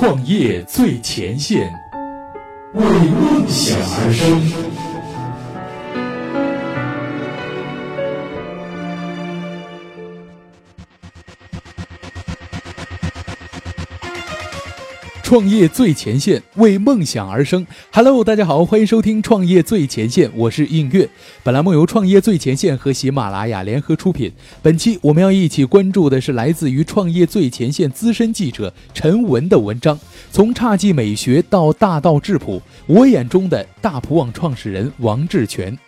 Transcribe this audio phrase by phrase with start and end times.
[0.00, 1.58] 创业最前线，
[2.72, 4.87] 为梦想而生。
[15.28, 17.66] 创业最前线，为梦想而生。
[17.92, 21.06] Hello，大家好，欢迎收听《创业最前线》，我是映月。
[21.42, 24.32] 本栏目由《创业最前线》和喜马拉雅联合出品。
[24.62, 30.00] 本期我们要一起关注的是来自于《创业最前线》资深记者陈文的文章：
[30.32, 35.78] 从侘寂美学到大道质朴，我眼中的大普网创始人王志全。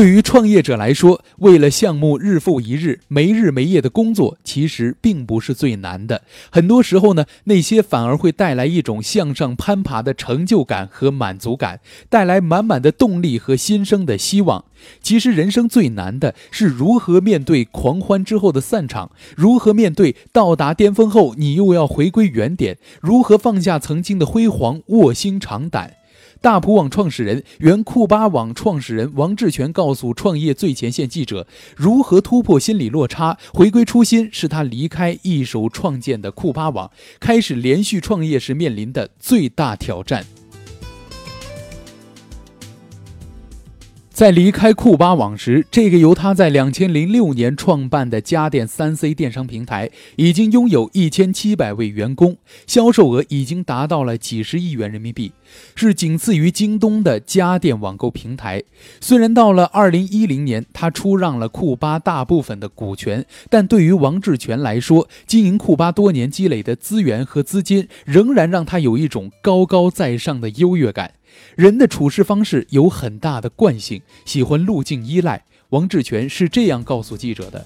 [0.00, 6.22] 对于创业者来说，为了项目日复一日、没日没夜的工作，其实并不是最难的。
[6.50, 14.64] 很多时候呢，那些反而会带来一种向上攀爬的成就感和满足感，带来满满的动力和新生的希望。
[15.02, 25.96] 其实，人生最难的是如何面对狂欢之后的散场，如何面对到达巅峰后你又要回归原点，如何放下曾经的辉煌，卧薪尝胆。
[26.42, 31.46] 大普网创始人、原酷巴网创始人王志全告诉创业最前线记者，
[31.76, 40.24] 如何突破心理落差，回归初心，是他离开一手创建的酷巴网，开始连续创业时面临的最大挑战。
[44.20, 55.32] 在离开酷巴网时，这个由他在两千零六年创办的家电三 C 电商平台，已经拥有一千七百位员工，销售额已经达到了几十亿元人民币，
[55.74, 58.62] 是仅次于京东的家电网购平台。
[59.00, 71.12] 虽然到了二零一零年，他出让了酷巴大部分的股权，但对于王志全来说，经营酷巴多年积累的资源和资金，仍然让他有一种高高在上的优越感。
[71.56, 75.44] 人的处事方式有很大的惯性，喜欢路径依赖。
[75.70, 77.64] 王志全是这样告诉记者的。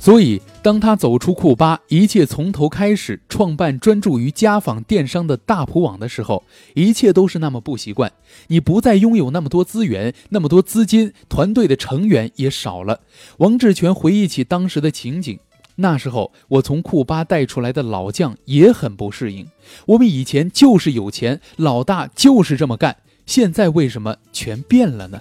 [0.00, 6.44] 所以，当他走出库巴，一切从头开始，创办专注于家纺电商的大普网的时候，
[6.74, 8.12] 一切都是那么不习惯。
[8.46, 13.00] 你不再拥有那么多资源，那么多资金，团队的成员也少了。
[13.38, 15.40] 王志全回忆起当时的情景。
[15.80, 19.46] 那时候，我从库巴带出来的老将也很不适应。
[19.86, 22.96] 我们以前就是有钱，老大就是这么干。
[23.26, 25.20] 现在为什么全变了呢？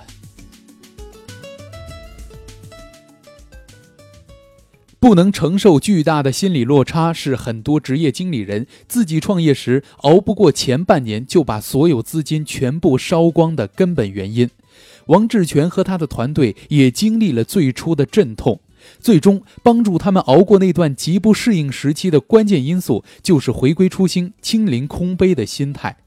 [5.00, 14.50] 不能承受巨大的心理落差，是很多职业经理人自己创业时熬不过前半年就把所有资金全部烧光的根本原因。
[15.06, 18.60] 王志全和他的团队也经历了最初的阵痛。
[19.00, 25.98] 最终帮助他们熬过那段极不适应时期的关键因素，就是回归初心、清零空杯的心态。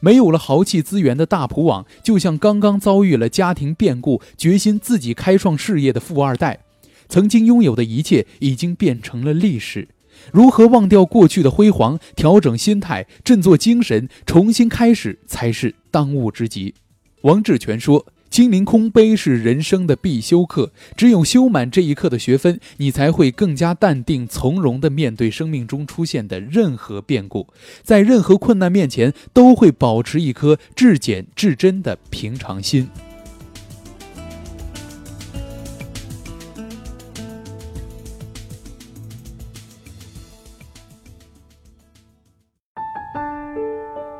[0.00, 6.60] 没有了豪气资源的大普网，就像刚刚遭遇了家庭变故、决心自己开创事业的富二代，
[7.08, 9.88] 曾经拥有的一切已经变成了历史。
[10.30, 16.74] 如何忘掉过去的辉煌，调整心态，振作精神，重新开始，才是当务之急。
[17.22, 18.06] 王志全说。
[18.34, 27.46] 心灵空杯是人生的必修课，只有修满这一课的学分，你才会更加淡定从容地面对生命中出现的任何变故，
[27.84, 32.90] 在任何困难面前都会保持一颗至简至真的平常心。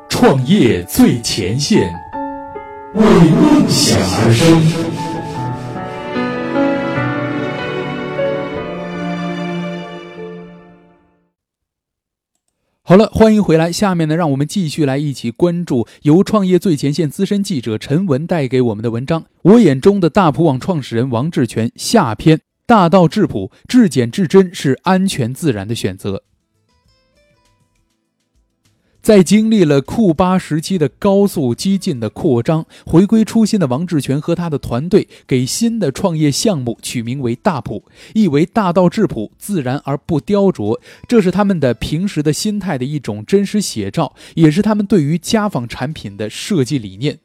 [0.08, 2.03] 创业最前线。
[2.94, 4.94] 为梦想而生。
[12.86, 13.72] 好了，欢迎回来。
[13.72, 19.24] 下面呢，让我们继续来一起关注由创业最前线资深记者陈文带给我们的文章。
[19.42, 26.22] 我眼中的大普网创始人王志全下篇：大道质朴，至简至真是安全自然的选择。
[29.04, 37.84] 在经历了库巴时期的高速激进的扩张，回归初心的王志全和他的团队给新的创业项目取名为“大普”，
[38.14, 40.80] 意为大道质朴、自然而不雕琢。
[41.06, 47.18] 这是他们的平时的心态的一种真实写照，也是他们对于家纺产品的设计理念。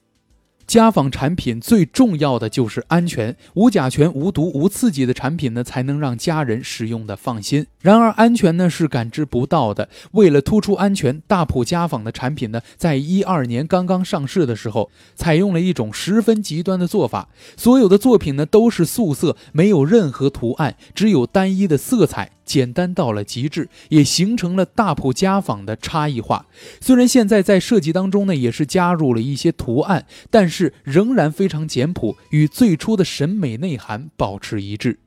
[0.67, 7.65] 家纺产品最重要的就是安全，无甲醛、无毒、无刺激的产品呢，才能让家人使用的放心。
[7.81, 9.87] 然而，安全呢是感知不到的。
[10.11, 22.31] 为了突出安全，大普家纺的产品呢，在一二年刚刚上市的时候，采用了一种十分极端的做法，所有的作品呢都是素色，没有任何图案，只有单一的色彩。
[22.43, 26.47] 简单到了极致，也形成了大普家纺的差异化。
[26.81, 34.97] 虽然现在在设计当中呢，也是加入了一些图案，但是仍然非常简朴，与最初的审美内涵保持一致。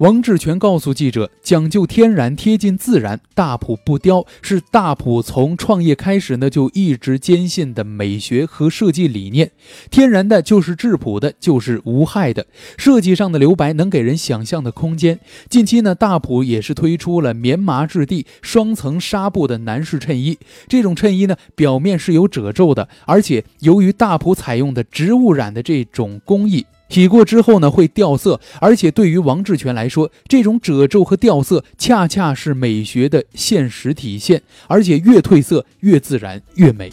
[0.00, 9.50] 王志全告诉记者：“讲究天然、贴近自然，大普不雕是大普从创业开始呢就一直坚信的美学和设计理念。
[9.90, 12.46] 天然的就是质朴的，就是无害的。
[12.78, 15.20] 设计上的留白能给人想象的空间。
[15.50, 20.38] 近期呢，大普也是推出了棉麻质地、双层纱布的男士衬衣。
[20.66, 36.92] 这种衬衣呢，表面是有褶皱的，而且由于大普采用的植物染的这种工艺。”洗过之后呢，会掉色，而且对于王志全来说，这种褶皱和掉色恰恰是美学的现实体现，而且越褪色越自然越美。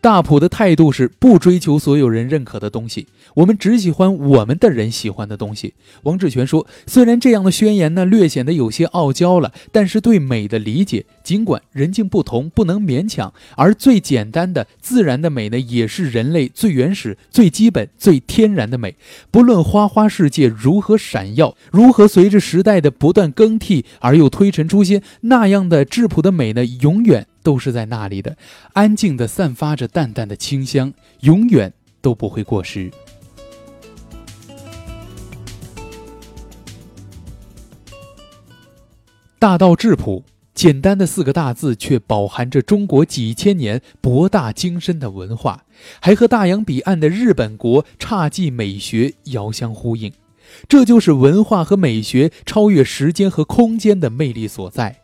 [0.00, 5.74] 大普的态度是不追求所有人认可的东西，我们只喜欢我们的人喜欢的东西。
[6.04, 13.34] 王志全说：“虽然这样的宣言呢略显得有些傲娇了，但是对美的理解，尽管人境不同，不能勉强。
[13.56, 18.94] 而最简单的自然的美呢，也是人类最原始、最基本、最天然的美。
[19.32, 28.36] 不论花花世界如何闪耀，如何随着时代的不断更替而又推陈出新，那样的质朴的美呢，永远。”都是在那里的，
[28.72, 32.90] 安静的散发着淡淡的清香，永远都不会过时。
[39.38, 40.24] 大道质朴，
[40.56, 45.64] 简单的四个大字，却饱含着中国几千年博大精深的文化，
[46.00, 50.10] 还和大洋彼岸的日本国侘寂美学遥相呼应。
[50.66, 55.02] 这就是文化和美学超越时间和空间的魅力所在。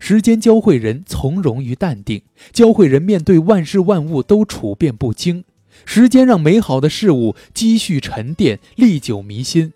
[0.00, 2.22] 时间教会人从容与淡定，
[2.52, 5.44] 教会人面对万事万物都处变不惊。
[5.84, 9.72] 时间让美好的事物积蓄沉淀，历久弥新。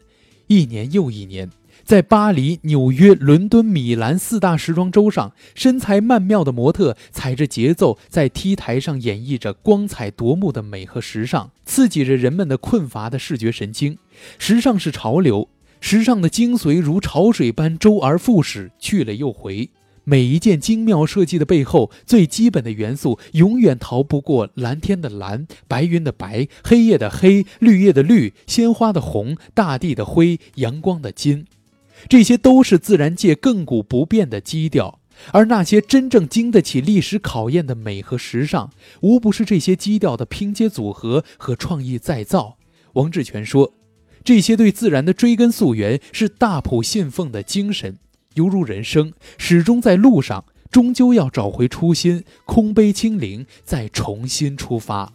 [0.48, 1.50] 一年又一年，
[1.82, 13.98] 在巴黎、纽约、伦敦、米兰四大时装周上，身材曼妙的模特踩着节奏，在 T 台上演绎着光彩夺目的美和时尚，刺激着人们的困乏的视觉神经。
[14.38, 15.48] 时尚是潮流，
[15.80, 19.70] 时尚的精髓如潮水般周而复始，去了又回。
[20.06, 31.46] 每一件精妙设计的背后，最基本的元素永远逃不过蓝天的蓝、白云的白、黑夜的黑、绿叶的绿、鲜花的红、大地的灰、阳光的金。
[32.08, 35.00] 这些都是自然界亘古不变的基调，
[35.32, 38.70] 而那些真正经得起历史考验的美和时尚，
[39.00, 42.56] 无不是这些基调的拼接组合和创意再造。
[42.94, 43.74] 王志全说
[44.22, 47.98] ：“这些对自然的追根溯源，是大埔信奉的精神。”
[48.34, 55.12] 犹如人生，始终在路上，终究要找回初心，空杯清零，再重新出发。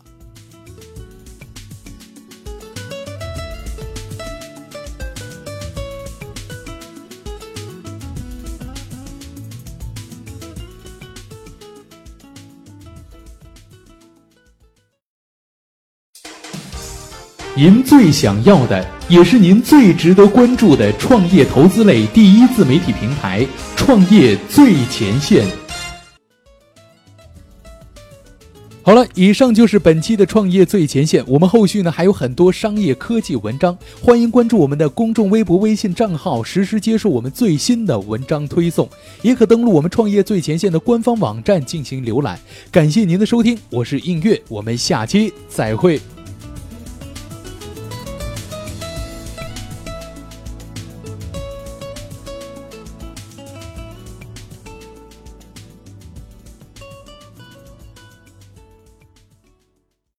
[17.56, 25.44] 您最想要的，也是您最值得关注的创业投资类第一自媒体平台——创业最前线。
[28.84, 31.24] 好了，以上就是本期的创业最前线。
[31.28, 38.88] 我们后续呢还有很多商业科技文章，欢迎关注我们的公众微博、微信账号，实时接受我们最新的文章推送。
[39.24, 42.40] 也可登录我们创业最前线的官方网站进行浏览。
[42.72, 46.00] 感谢您的收听，我是映月，我们下期再会。